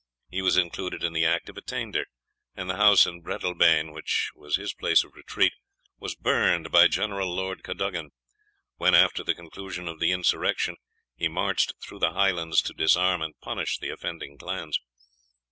He 0.31 0.41
was 0.41 0.57
included 0.57 1.03
in 1.03 1.13
the 1.13 1.27
act 1.27 1.47
of 1.47 1.57
attainder, 1.57 2.05
and 2.55 2.67
the 2.67 2.77
house 2.77 3.05
in 3.05 3.21
Breadalbane, 3.21 3.93
which 3.93 4.31
was 4.33 4.55
his 4.55 4.73
place 4.73 5.03
of 5.03 5.13
retreat, 5.13 5.53
was 5.99 6.15
burned 6.15 6.71
by 6.71 6.87
General 6.87 7.31
Lord 7.31 7.63
Cadogan, 7.63 8.09
when, 8.77 8.95
after 8.95 9.23
the 9.23 9.35
conclusion 9.35 9.87
of 9.87 9.99
the 9.99 10.11
insurrection, 10.11 10.77
he 11.15 11.27
marched 11.27 11.73
through 11.83 11.99
the 11.99 12.13
Highlands 12.13 12.63
to 12.63 12.73
disarm 12.73 13.21
and 13.21 13.39
punish 13.41 13.77
the 13.77 13.91
offending 13.91 14.39
clans. 14.39 14.79